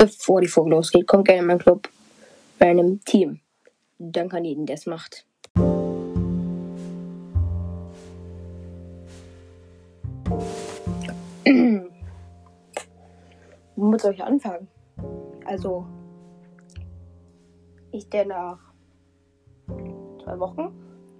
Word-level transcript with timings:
Bevor 0.00 0.40
die 0.40 0.46
Folge 0.46 0.70
losgeht, 0.70 1.08
kommt 1.08 1.26
gerne 1.26 1.40
in 1.40 1.46
meinen 1.48 1.58
Club 1.58 1.88
bei 2.56 2.70
einem 2.70 3.04
Team. 3.04 3.40
Danke 3.98 4.36
an 4.36 4.44
jeden, 4.44 4.64
der 4.64 4.76
es 4.76 4.86
macht. 4.86 5.26
Womit 13.74 14.00
soll 14.00 14.14
ich 14.14 14.22
anfangen? 14.22 14.68
Also, 15.44 15.84
ich 17.90 18.08
der 18.08 18.26
nach 18.26 18.60
zwei 20.22 20.38
Wochen 20.38 20.72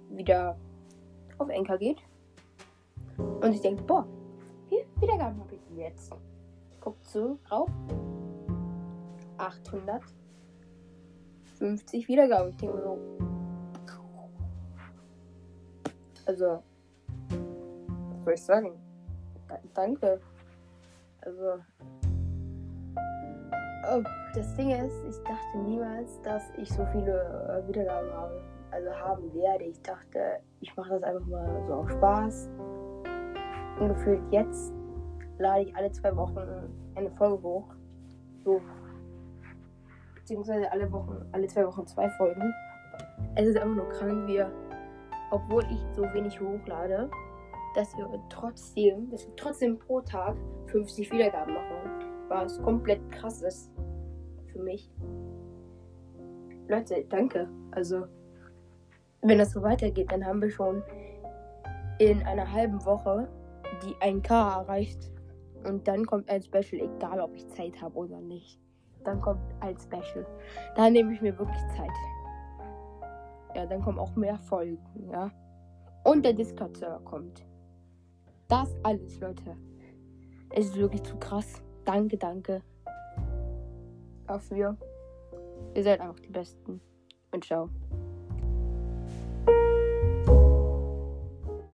wieder 0.09 0.57
auf 1.37 1.49
Enker 1.49 1.77
geht 1.77 1.97
und 3.17 3.51
ich 3.51 3.59
denke, 3.59 3.83
boah, 3.83 4.07
wie 4.69 4.77
viele 4.77 5.01
Wiedergaben 5.01 5.37
habe 5.37 5.55
ich 5.55 5.77
jetzt? 5.77 6.13
Ich 6.71 6.79
gucke 6.79 6.99
so 7.01 7.37
drauf. 7.45 7.69
850 9.39 12.07
Wiedergaben. 12.07 12.49
Ich 12.49 12.57
denke 12.57 12.75
mir 12.75 12.83
so. 12.83 12.99
Also, 16.25 16.61
was 18.11 18.23
soll 18.23 18.33
ich 18.33 18.43
sagen? 18.43 18.77
Da, 19.47 19.57
danke. 19.73 20.19
Also, 21.21 21.59
oh, 23.91 24.03
das 24.35 24.55
Ding 24.55 24.69
ist, 24.69 25.03
ich 25.09 25.17
dachte 25.23 25.57
niemals, 25.65 26.21
dass 26.21 26.43
ich 26.57 26.69
so 26.69 26.85
viele 26.91 27.63
äh, 27.63 27.67
Wiedergaben 27.67 28.13
habe. 28.13 28.39
Also 28.71 28.91
haben 28.91 29.33
werde. 29.33 29.63
Ich 29.63 29.81
dachte, 29.81 30.41
ich 30.59 30.75
mache 30.75 30.91
das 30.91 31.01
einfach 31.01 31.25
mal 31.25 31.63
so 31.67 31.73
auf 31.73 31.89
Spaß. 31.89 32.51
Und 33.79 33.89
gefühlt 33.89 34.21
jetzt 34.31 34.71
lade 35.39 35.63
ich 35.63 35.75
alle 35.75 35.91
zwei 35.91 36.15
Wochen 36.15 36.37
eine 36.93 37.09
Folge 37.11 37.41
hoch. 37.41 37.73
So. 38.43 38.61
Beziehungsweise 40.29 40.71
alle 40.71 40.91
Wochen, 40.91 41.25
alle 41.31 41.47
zwei 41.47 41.65
Wochen 41.65 41.87
zwei 41.87 42.07
Folgen. 42.11 42.53
Es 43.33 43.47
ist 43.47 43.57
einfach 43.57 43.75
nur 43.77 43.89
krank, 43.89 44.27
wie 44.27 44.45
obwohl 45.31 45.63
ich 45.71 45.79
so 45.95 46.03
wenig 46.13 46.39
hochlade, 46.39 47.09
dass 47.73 47.97
wir 47.97 48.07
trotzdem, 48.29 49.09
dass 49.09 49.25
wir 49.25 49.35
trotzdem 49.35 49.79
pro 49.79 50.01
Tag 50.01 50.37
50 50.67 51.11
Wiedergaben 51.11 51.55
machen. 51.55 52.27
Was 52.27 52.61
komplett 52.61 53.11
krass 53.11 53.41
ist 53.41 53.71
für 54.53 54.59
mich. 54.59 54.91
Leute, 56.67 57.05
danke. 57.09 57.49
Also, 57.71 58.05
wenn 59.23 59.39
das 59.39 59.53
so 59.53 59.63
weitergeht, 59.63 60.11
dann 60.11 60.23
haben 60.23 60.43
wir 60.43 60.51
schon 60.51 60.83
in 61.97 62.21
einer 62.21 62.51
halben 62.53 62.85
Woche 62.85 63.27
die 63.83 63.95
1K 63.95 64.61
erreicht. 64.61 65.11
Und 65.63 65.87
dann 65.87 66.05
kommt 66.05 66.29
ein 66.29 66.43
Special, 66.43 66.83
egal 66.83 67.19
ob 67.19 67.33
ich 67.33 67.47
Zeit 67.47 67.81
habe 67.81 67.95
oder 67.95 68.21
nicht. 68.21 68.59
Dann 69.03 69.21
kommt 69.21 69.41
ein 69.59 69.77
Special. 69.77 70.25
Da 70.75 70.89
nehme 70.89 71.13
ich 71.13 71.21
mir 71.21 71.37
wirklich 71.37 71.61
Zeit. 71.75 71.89
Ja, 73.55 73.65
dann 73.65 73.81
kommen 73.81 73.99
auch 73.99 74.15
mehr 74.15 74.37
Folgen, 74.37 75.09
ja. 75.09 75.31
Und 76.03 76.23
der 76.23 76.33
Discord-Server 76.33 76.99
kommt. 77.03 77.45
Das 78.47 78.75
alles, 78.83 79.19
Leute. 79.19 79.55
Es 80.51 80.67
ist 80.67 80.75
wirklich 80.75 81.03
zu 81.03 81.17
krass. 81.17 81.61
Danke, 81.85 82.17
danke. 82.17 82.61
Dafür. 84.27 84.77
Ihr 85.73 85.83
seid 85.83 86.01
einfach 86.01 86.19
die 86.19 86.29
Besten. 86.29 86.81
Und 87.31 87.43
ciao. 87.45 87.69